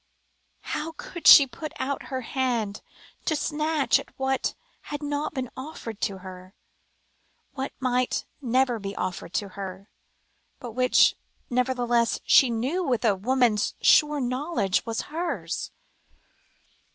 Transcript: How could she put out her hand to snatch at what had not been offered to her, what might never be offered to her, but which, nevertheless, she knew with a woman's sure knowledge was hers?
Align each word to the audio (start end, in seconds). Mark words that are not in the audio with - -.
How 0.61 0.93
could 0.93 1.27
she 1.27 1.45
put 1.45 1.73
out 1.77 2.05
her 2.09 2.21
hand 2.21 2.81
to 3.25 3.35
snatch 3.35 3.99
at 3.99 4.09
what 4.17 4.55
had 4.89 5.03
not 5.03 5.35
been 5.35 5.51
offered 5.55 6.01
to 6.01 6.17
her, 6.25 6.55
what 7.53 7.71
might 7.79 8.25
never 8.41 8.79
be 8.79 8.95
offered 8.95 9.35
to 9.35 9.49
her, 9.49 9.91
but 10.59 10.71
which, 10.71 11.13
nevertheless, 11.51 12.19
she 12.25 12.49
knew 12.49 12.83
with 12.83 13.05
a 13.05 13.13
woman's 13.15 13.75
sure 13.79 14.19
knowledge 14.19 14.83
was 14.87 15.01
hers? 15.01 15.69